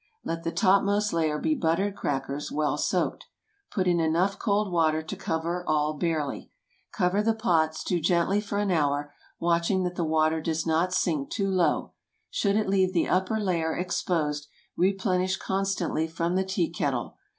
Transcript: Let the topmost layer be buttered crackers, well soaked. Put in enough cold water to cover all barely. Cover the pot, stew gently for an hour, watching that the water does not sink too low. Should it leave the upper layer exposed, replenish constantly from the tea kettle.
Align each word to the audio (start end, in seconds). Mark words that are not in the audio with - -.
Let 0.23 0.41
the 0.43 0.51
topmost 0.51 1.13
layer 1.13 1.37
be 1.37 1.53
buttered 1.53 1.95
crackers, 1.95 2.51
well 2.51 2.75
soaked. 2.75 3.27
Put 3.69 3.85
in 3.85 3.99
enough 3.99 4.39
cold 4.39 4.71
water 4.71 5.03
to 5.03 5.15
cover 5.15 5.63
all 5.67 5.93
barely. 5.93 6.49
Cover 6.91 7.21
the 7.21 7.35
pot, 7.35 7.75
stew 7.75 7.99
gently 7.99 8.41
for 8.41 8.57
an 8.57 8.71
hour, 8.71 9.13
watching 9.39 9.83
that 9.83 9.93
the 9.93 10.03
water 10.03 10.41
does 10.41 10.65
not 10.65 10.91
sink 10.91 11.29
too 11.29 11.51
low. 11.51 11.91
Should 12.31 12.55
it 12.55 12.67
leave 12.67 12.93
the 12.93 13.07
upper 13.09 13.39
layer 13.39 13.77
exposed, 13.77 14.47
replenish 14.75 15.37
constantly 15.37 16.07
from 16.07 16.33
the 16.35 16.45
tea 16.45 16.71
kettle. 16.71 17.15